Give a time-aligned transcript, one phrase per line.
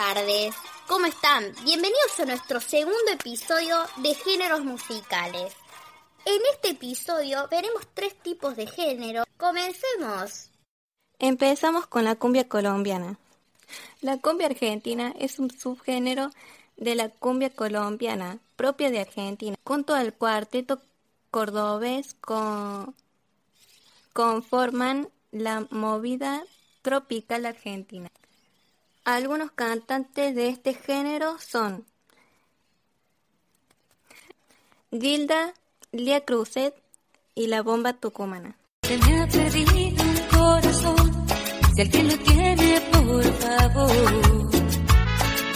[0.00, 0.54] Tardes.
[0.88, 1.52] ¿Cómo están?
[1.62, 5.54] Bienvenidos a nuestro segundo episodio de géneros musicales.
[6.24, 9.24] En este episodio veremos tres tipos de género.
[9.36, 10.48] Comencemos.
[11.18, 13.18] Empezamos con la cumbia colombiana.
[14.00, 16.30] La cumbia argentina es un subgénero
[16.78, 20.80] de la cumbia colombiana propia de Argentina, junto al cuarteto
[21.30, 22.94] cordobés con,
[24.14, 26.42] conforman la movida
[26.80, 28.10] tropical argentina.
[29.10, 31.84] Algunos cantantes de este género son
[34.92, 35.52] Gilda,
[35.90, 36.80] Lía Cruzet
[37.34, 38.56] y la bomba tucumana.
[38.82, 41.26] Se me ha perdido el corazón,
[41.74, 44.50] si alguien lo tiene, por favor,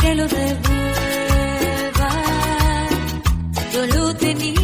[0.00, 2.10] que lo devuelva.
[3.72, 4.63] Yo lo tenía.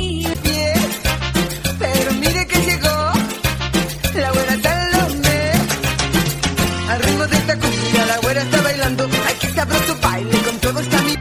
[9.54, 11.16] Sabroso baile, con todo está mi...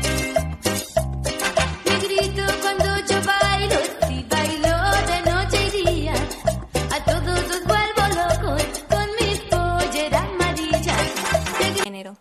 [1.86, 3.76] Me grito cuando yo bailo,
[4.08, 4.76] si bailo
[5.10, 6.14] de noche y día.
[6.92, 11.84] A todos los vuelvo locos con mis polleras amarillas.
[11.84, 12.18] Género.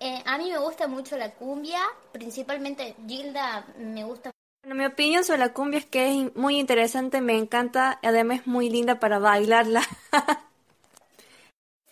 [0.00, 1.80] Eh, a mí me gusta mucho la cumbia,
[2.12, 4.30] principalmente Gilda me gusta.
[4.62, 8.46] Bueno, mi opinión sobre la cumbia es que es muy interesante, me encanta, además es
[8.46, 9.82] muy linda para bailarla.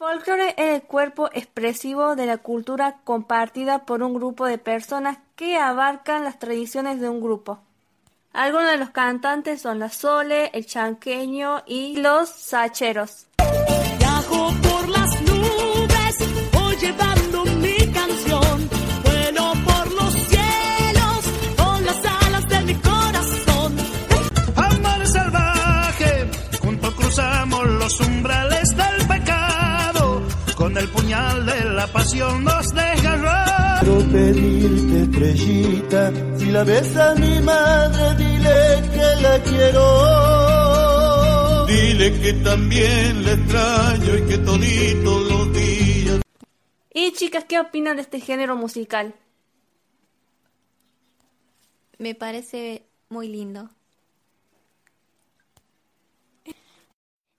[0.02, 5.58] Folklore es el cuerpo expresivo de la cultura compartida por un grupo de personas que
[5.58, 7.60] abarcan las tradiciones de un grupo.
[8.32, 13.28] Algunos de los cantantes son la Sole, el Chanqueño y los Sacheros.
[30.72, 33.30] Con el puñal de la pasión nos desgarró.
[33.80, 39.86] Quiero pedirte, estrellita, si la ves a mi madre, dile que la quiero.
[41.66, 46.20] Dile que también la extraño y que toditos los días.
[46.94, 49.14] Y chicas, ¿qué opinan de este género musical?
[51.98, 53.68] Me parece muy lindo.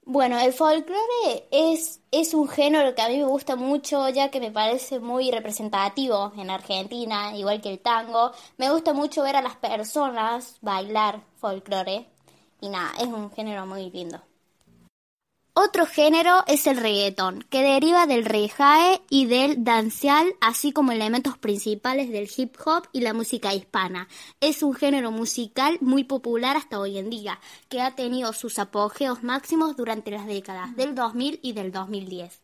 [0.06, 4.40] Bueno, el folclore es, es un género que a mí me gusta mucho, ya que
[4.40, 8.32] me parece muy representativo en Argentina, igual que el tango.
[8.58, 12.08] Me gusta mucho ver a las personas bailar folclore.
[12.62, 14.22] Y nada, es un género muy lindo.
[15.56, 21.38] Otro género es el reggaetón, que deriva del reggae y del dancehall, así como elementos
[21.38, 24.08] principales del hip hop y la música hispana.
[24.42, 29.22] Es un género musical muy popular hasta hoy en día, que ha tenido sus apogeos
[29.22, 32.42] máximos durante las décadas del 2000 y del 2010.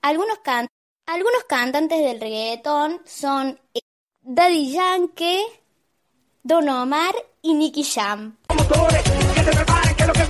[0.00, 0.68] Algunos, can-
[1.06, 3.80] algunos cantantes del reggaetón son eh,
[4.22, 5.42] Daddy Yankee,
[6.42, 8.38] Don Omar y Nicky Jam.
[8.48, 10.24] Que te preparen, que lo que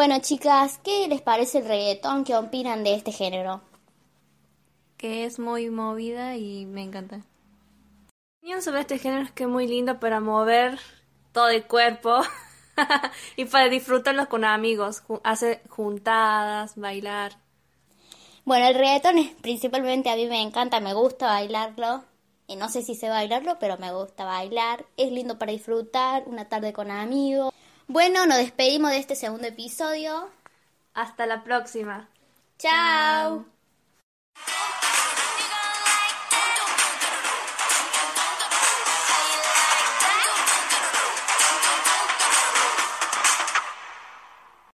[0.00, 2.24] Bueno, chicas, ¿qué les parece el reggaetón?
[2.24, 3.60] ¿Qué opinan de este género?
[4.96, 7.16] que es muy movida y me encanta.
[7.16, 7.24] Mi
[8.38, 10.78] opinión sobre este género es que es muy lindo para mover
[11.32, 12.22] todo el cuerpo
[13.36, 17.32] y para disfrutarlos con amigos, hacer juntadas, bailar.
[18.46, 22.04] Bueno, el reggaetón es principalmente a mí me encanta, me gusta bailarlo.
[22.46, 24.86] Y no sé si sé bailarlo, pero me gusta bailar.
[24.96, 27.52] Es lindo para disfrutar, una tarde con amigos.
[27.92, 30.30] Bueno, nos despedimos de este segundo episodio.
[30.94, 32.08] Hasta la próxima.
[32.56, 33.44] Chao.